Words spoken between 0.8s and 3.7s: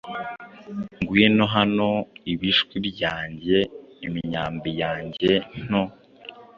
Ngwino hano, Ibishwi byanjye,